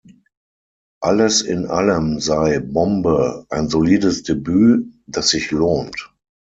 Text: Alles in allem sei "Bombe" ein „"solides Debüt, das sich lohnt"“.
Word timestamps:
Alles 1.03 1.43
in 1.43 1.67
allem 1.67 2.19
sei 2.19 2.59
"Bombe" 2.59 3.45
ein 3.49 3.69
„"solides 3.69 4.23
Debüt, 4.23 4.91
das 5.05 5.29
sich 5.29 5.51
lohnt"“. 5.51 6.11